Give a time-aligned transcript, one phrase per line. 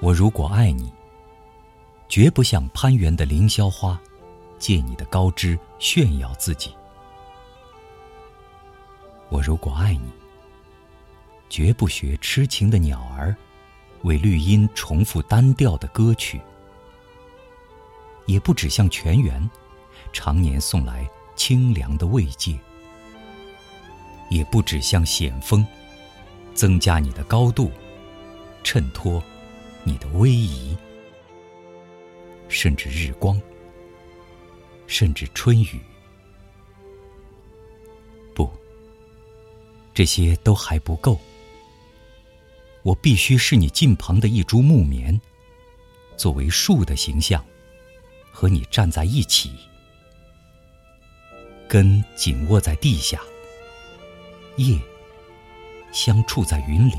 [0.00, 0.92] 我如果爱你，
[2.08, 4.00] 绝不像攀援的凌霄花，
[4.56, 6.70] 借你的高枝炫耀自己；
[9.28, 10.08] 我如果爱你，
[11.50, 13.34] 绝不学痴情的鸟儿，
[14.02, 16.38] 为绿荫重复单调的歌曲；
[18.26, 19.50] 也不指向泉源，
[20.12, 22.56] 常年送来清凉的慰藉；
[24.30, 25.66] 也不指向险峰，
[26.54, 27.72] 增加你的高度，
[28.62, 29.20] 衬托。
[29.88, 30.76] 你的威仪，
[32.46, 33.40] 甚至日光，
[34.86, 35.80] 甚至春雨，
[38.34, 38.52] 不，
[39.94, 41.18] 这些都还不够。
[42.82, 45.18] 我必须是你近旁的一株木棉，
[46.18, 47.42] 作为树的形象，
[48.30, 49.52] 和你站在一起，
[51.66, 53.22] 根紧握在地下，
[54.56, 54.78] 叶
[55.92, 56.96] 相触在云里。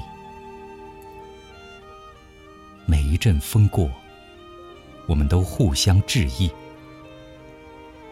[2.89, 3.87] 每一阵风过，
[5.05, 6.49] 我们都互相致意，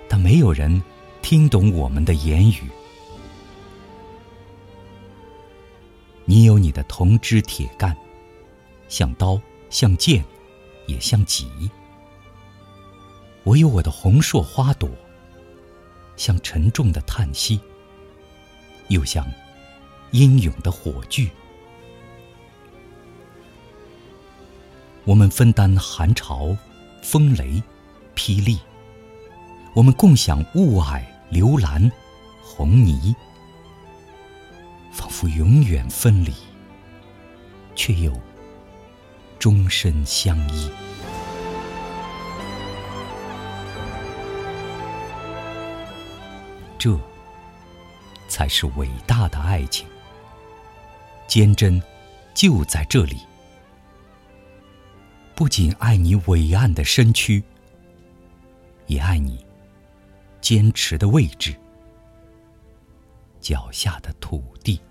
[0.07, 0.79] 但没有人
[1.23, 2.61] 听懂我们的言语。
[6.25, 7.97] 你有你的铜枝铁干，
[8.87, 10.23] 像刀，像剑，
[10.85, 11.47] 也像戟；
[13.45, 14.87] 我有我的红硕花朵，
[16.17, 17.59] 像沉重的叹息，
[18.89, 19.25] 又像
[20.11, 21.27] 英勇的火炬。
[25.07, 26.53] 我们分担寒潮、
[27.01, 27.63] 风雷、
[28.13, 28.57] 霹雳；
[29.73, 31.89] 我们共享雾霭、流岚、
[32.43, 33.15] 红霓，
[34.91, 36.33] 仿佛永远分离，
[37.73, 38.11] 却又
[39.39, 40.69] 终身相依。
[46.77, 46.99] 这
[48.27, 49.87] 才是伟大的爱情，
[51.27, 51.81] 坚贞
[52.33, 53.21] 就在这里。
[55.37, 57.43] 不仅爱你伟岸的身躯，
[58.87, 59.45] 也爱你
[60.41, 61.55] 坚持的位置，
[63.39, 64.81] 脚下的土地。